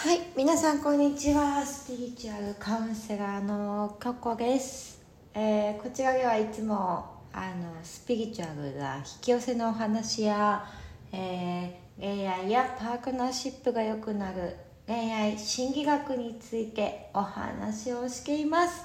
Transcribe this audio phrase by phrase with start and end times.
[0.00, 1.60] はい皆さんこんにちは。
[1.66, 5.02] スピリチュアルカウンセラーのココです、
[5.34, 10.64] えーこちらではいつもあのスピリチュアルな引き寄せのお話や、
[11.10, 14.54] えー恋愛やパートナーシップが良くなる
[14.86, 18.84] 恋愛心理学についてお話をしています。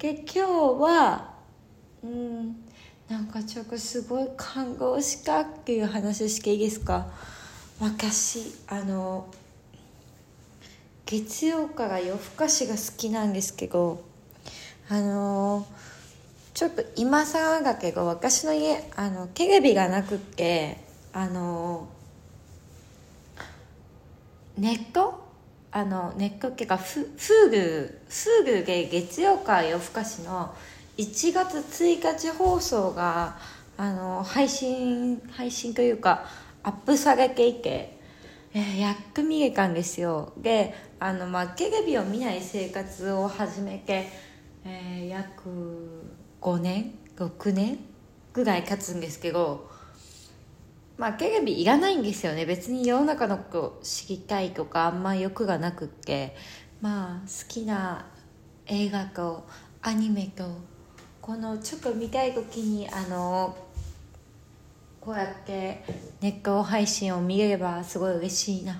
[0.00, 1.34] で今日は
[2.02, 2.56] うん
[3.08, 7.06] なんかちょっとすごい感動したっていう話していいですか？
[7.78, 9.32] 私あの
[11.12, 14.02] 月曜から夜更かしが好きなんですけど
[14.88, 15.66] あの
[16.54, 20.78] ちょっと今更だけど私の家あのテレビがなくって
[21.12, 21.86] あの
[24.56, 25.22] ネット？
[25.70, 30.54] あのネットっていうかフフールフールで月曜から夜更かしの
[30.96, 33.36] 1月1日放送が
[33.76, 36.24] あの配信配信というか
[36.62, 38.00] アップされていて、
[38.54, 40.32] えやっと見れたんですよ。
[40.36, 44.08] であの、まあ、テレビを見ない生活を始めて、
[44.64, 47.78] えー約5年6年
[48.32, 49.70] ぐらい経つんですけど
[50.96, 52.46] まあテレビいらないんですよね。
[52.46, 56.36] 別に世の中のことを知りたいとかあんま欲がなくって
[56.80, 58.06] まあ好きな
[58.66, 59.46] 映画と
[59.82, 60.44] アニメと
[61.20, 63.56] このちょっと見たい時にあの
[65.04, 65.84] こうやって
[66.20, 68.74] ネット配信を見ればすごい嬉しいな。
[68.74, 68.78] っ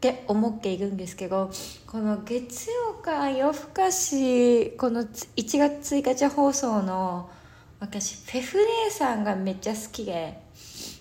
[0.00, 1.50] て思っているんですけど
[1.86, 7.28] この月曜か夜更かしこの1月1日放送の
[7.80, 10.40] 私フェフレーさんがめっちゃ好きで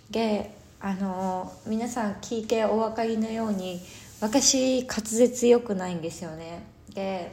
[0.09, 3.81] であの皆さん聞いてお分かりのように
[4.19, 6.63] 私滑舌良くないんですよね。
[6.93, 7.31] で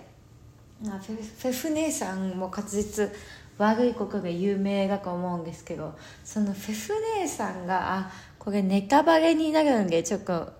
[0.82, 3.12] フェフェフ姉さんも滑舌
[3.58, 10.52] 悪いことで有名だと思うんですけどそのフェフ姉さんがあこれネタバレになるんでちょっと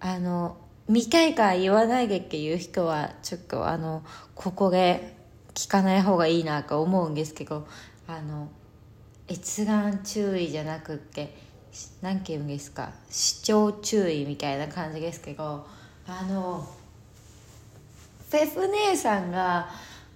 [0.00, 0.56] あの
[0.88, 4.02] 見たいから言わないでっていう人はちょっとあの
[4.34, 5.16] ここで
[5.54, 7.66] 聞かない方がいいなと思うんですけど
[8.08, 8.50] あの
[9.28, 11.36] 閲覧注意じゃなくって
[12.02, 15.66] 何て言うんですか視聴注意みたいな感じですけど
[16.08, 16.68] あの
[18.30, 19.70] フェフ姉さんが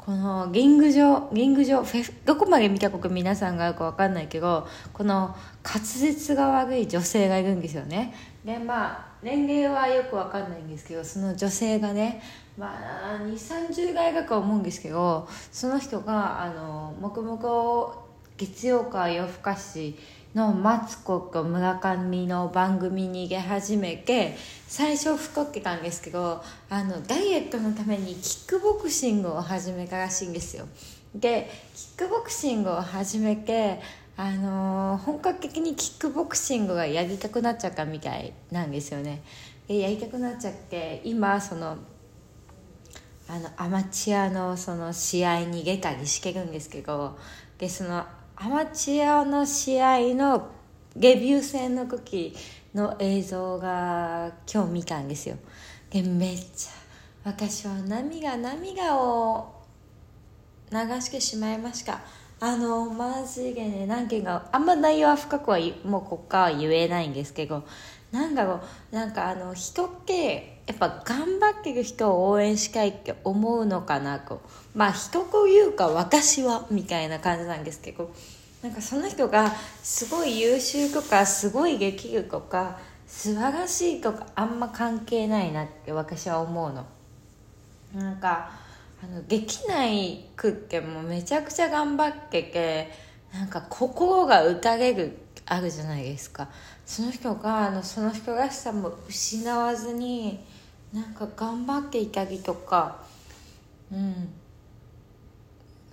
[0.04, 5.34] このリング上リング上フェどこまで見たこと皆さんがあるか分かんないけどこの
[5.64, 8.14] 滑舌が悪い女性がいるんですよね。
[8.44, 12.22] でまあ年齢はよく分かんないんですけどその女性がね
[12.58, 12.74] ま
[13.14, 18.04] あ2 3 0代だと思うんですけどその人があの黙々を
[18.36, 19.96] 月曜か夜更かし
[20.34, 24.36] のマツコと村上の番組に出始めて
[24.66, 30.66] 最初太ってたんですけどあのダイエットのためにキックボクシングを始めたらしいんですよ。
[31.14, 33.80] でキックボクシングを始めて
[34.16, 39.22] あの本格的にキックボクシングがやりたくなっちゃったみたいなんですよね。
[39.68, 41.76] でやりたくなっちゃって今その
[43.28, 47.16] あのアマチュアのその試合に出たりしてるんですけど
[47.58, 48.04] でその
[48.44, 50.50] アマチュアの試合の
[50.94, 52.36] デビュー戦の時
[52.74, 55.36] の映像が今日見たんですよ。
[55.88, 56.72] でめっちゃ
[57.24, 59.62] 私は涙涙を
[60.70, 62.02] 流してしまいました。
[62.38, 63.86] あのマジでね。
[63.86, 67.64] 何件かあんま内容は深くはもうこっからは言えないんですけど。
[68.12, 68.60] なんだろ
[68.92, 74.40] うなんかあの人ってやっぱ頑張ってる人を応援したいって思うのかなと
[74.74, 78.10] まあ人というか私はみたいな感じなんですけど
[78.62, 86.86] なんかその人がすごい優秀とかすごいできるとか素晴らしいとかあんま関係ないなって私は思うの。
[87.94, 88.50] なんか
[89.02, 92.90] あのできないくってもめちゃくちゃ頑張ってて
[93.32, 96.48] なんか心が打たれるあるじゃないですか。
[96.86, 100.44] その人があのその人らしさも失わずに
[100.94, 103.02] なんか頑張っていたりとか
[103.92, 104.28] うん。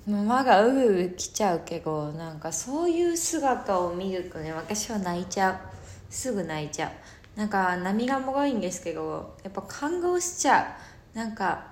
[0.07, 6.13] 馬がうるう来ちゃうけどなんかそういう姿を見るとね私は泣いちゃう。
[6.13, 6.89] すぐ泣いちゃ
[7.35, 7.39] う。
[7.39, 10.77] なんか涙もろいんですけどやっぱ感動しちゃ
[11.13, 11.17] う。
[11.17, 11.71] なんか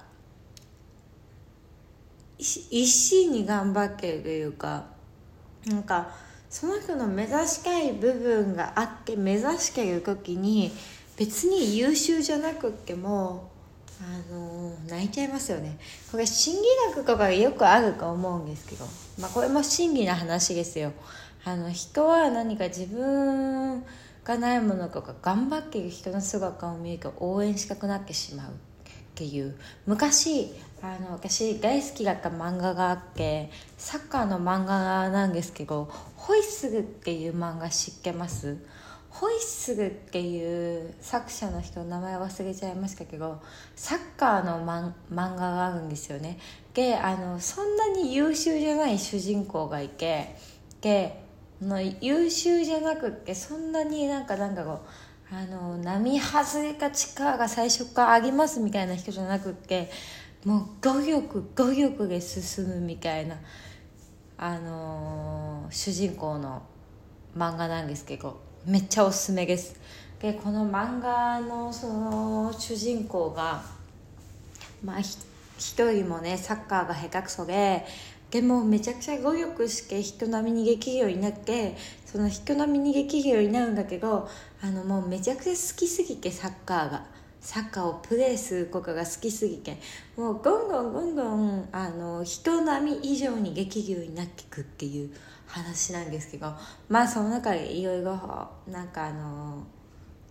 [2.37, 4.85] 一一心に頑張ってるというか
[5.65, 6.09] なんか
[6.49, 10.71] その人の目指したい部分があって目指してる時に
[11.19, 13.51] 別に優秀じゃなくっても
[14.01, 15.77] あの泣いちゃいますよね。
[16.09, 16.61] これ心理
[16.95, 18.85] 学とかでよくあると思うんですけど、
[19.19, 20.93] まあ、これも真理な話ですよ。
[21.43, 23.83] あの人は何か自分
[24.23, 28.53] がないものとか頑張っている人の姿を見ると応援したくなってしまうっ
[29.15, 29.57] ていう。
[29.85, 38.55] 昔あの私大好きだった漫画があってサッカーの漫画なんですけど「ホイッスル」っていう漫画知ってます？
[39.09, 43.41] ホイッスルっていう作者の人の名前忘れちゃいましたけど
[43.75, 46.37] サッカーの漫画があるんですよね。
[46.73, 50.35] であのそんなに優秀じゃない主人公がいて
[50.81, 51.23] で
[51.61, 54.81] の優秀じゃなくってそんなになんかなんかこ
[55.31, 59.89] うあの波外れか力が最初からありますみたいな人じゃなくって
[60.45, 63.37] もう努力努力で進むみたいな
[64.37, 66.61] あのー、主人公の
[67.35, 68.48] 漫画なんですけど。
[68.65, 69.79] めっちゃおすすめです。
[70.19, 73.63] でこの漫画のその主人公が
[74.83, 75.17] まあ一
[75.57, 77.85] 人もねサッカーが下手くそで
[78.31, 81.75] でもめちゃくちゃ語力して人並みにできるようになって
[82.05, 84.29] その人並みにできるようになるんだけど
[84.61, 87.18] あのもうめちゃくちゃ好きすぎてサッカーが。
[87.41, 89.77] サッカーをプレーすることが好きすぎて
[90.17, 95.11] もうどんどんどんどんあの人並み以上にできるようになっていくっていう
[95.47, 96.53] 話なんですけど
[96.89, 98.11] まあその中でいろいろ
[98.67, 99.65] なんかあの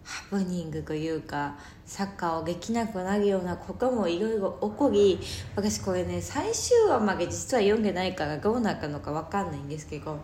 [0.04, 5.18] ハプニングというかサッカーをできなくなるようなこともいろいろ起こり
[5.54, 10.18] 私これね最終話まで実は読んでないからどうなったのか分かんないんですけど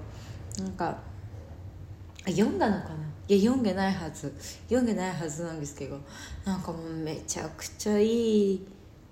[0.59, 0.99] なんか
[2.27, 3.04] 読んだのかな？
[3.26, 4.35] いや読んでないはず。
[4.65, 6.00] 読んでないはずなんですけど
[6.44, 8.67] なんかもうめちゃくちゃいい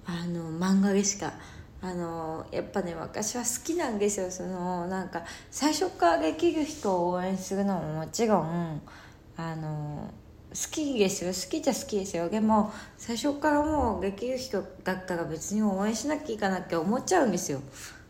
[0.04, 1.32] あの漫画でしか
[1.80, 4.30] あのやっぱね私は好きなんですよ。
[4.30, 8.82] そのなんか最初からできる人を応援するのももちろん
[9.36, 10.10] あの
[10.50, 11.30] 好きですよ。
[11.30, 12.28] 好きじゃ好きですよ。
[12.28, 17.60] でも最初からもうできる人だったら別に応援しなきゃいかなって思っちゃうんですよ。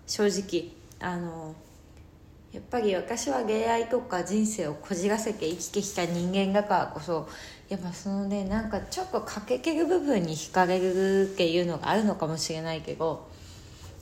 [0.06, 0.72] 正直。
[1.00, 1.54] あの
[2.52, 7.26] やっぱり私は恋愛とか人生をこじらせて生きてきた人間だからこそ
[7.70, 13.30] やっぱそのねなんかちょっと欠けてる部分に惹かれるっていうのがあるのかもしれないけど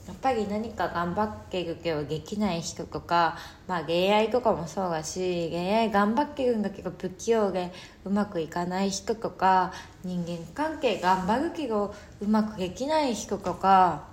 [0.05, 3.37] やっぱり何か頑張ってるけどできない人とか、
[3.67, 7.71] まあ、恋愛とかもそうだし恋愛頑張ってるんだけど不器用で
[8.03, 9.71] うまくいかない人とか
[10.03, 14.03] 人間関係頑張るけどうまくできない人とか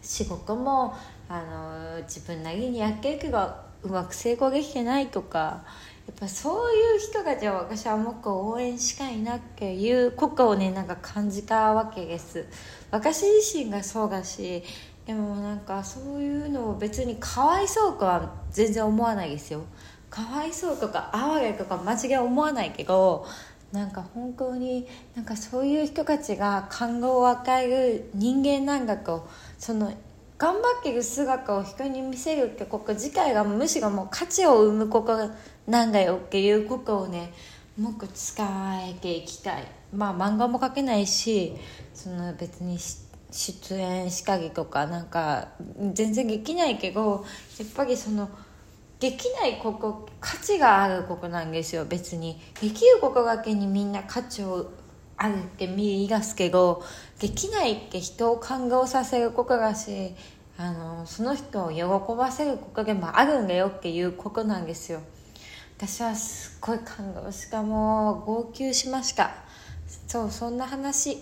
[0.00, 0.94] 仕事も
[1.32, 5.64] あの自分なりにやってるけどうまく成功できてないとか
[6.06, 12.44] やっぱそういう人たちは私はもっと応援したいなっていうことをねなんか感じたわけです。
[12.90, 14.62] 私自身がそうだし
[15.06, 19.62] でもなんかそういうのを別にかわいそうとは全然思わないですよ。
[20.10, 23.26] かわいそうとか哀れとか間違い思わないけど
[23.72, 24.86] なんか本当に
[25.16, 29.26] なんかそういう人たちが感動を与える人間なんだと
[29.58, 29.94] その
[30.42, 35.30] 頑張ってる姿を人に見せるってこと自体がむしろもう価値を生むこと
[35.70, 37.32] なんだよっていうことをね
[37.78, 39.64] もっと伝えていきたい。
[39.94, 41.54] まあ漫画も描けないし
[41.94, 42.76] その別に
[43.30, 45.46] 出演したりとかなんか
[45.92, 47.24] 全然できないけど
[47.60, 48.28] やっぱりその
[48.98, 54.72] できないここ価値があるここなんですよ別にできるここだけにみんな価値を
[55.22, 56.82] あるって見出すけど
[57.20, 60.14] できないって人を感動させることだし
[60.58, 61.82] あのその人を喜
[62.16, 65.00] ばせることでもあるんだよっていうことなんですよ。
[65.76, 69.32] 私はすっごい感動しかも号泣しました。
[70.08, 71.18] そうそんな話。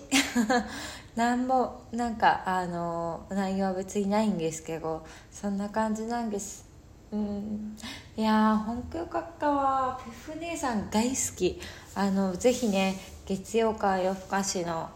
[1.15, 6.65] なんもなんかあの内容は別にないんですけどそんな感じなんです。
[7.11, 7.77] うん。
[8.17, 9.99] いやー本当よかったわ。
[10.03, 11.59] ペフ姉さん大好き。
[11.93, 12.95] あのぜひね
[13.31, 14.89] 月曜か夜更かしの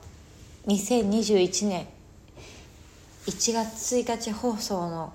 [0.67, 1.87] 2021年。
[3.27, 5.13] 1月1日放送の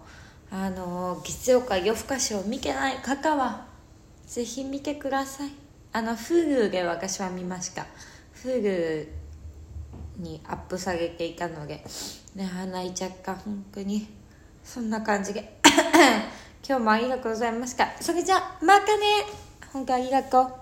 [0.51, 3.67] あの月曜か夜更かしを見てない方は
[4.27, 5.51] ぜひ見てください。
[5.93, 7.85] あの Hulu で私は見ました。
[8.43, 9.07] Hulu
[10.17, 11.85] にアップ下げていたので
[12.35, 14.09] ね泣いちゃった本当に。
[14.65, 15.61] そんな感じで。
[16.67, 17.91] 今日もありがとうございました。
[18.01, 19.27] それじゃまたね。
[19.75, 20.60] 本当ありがとう。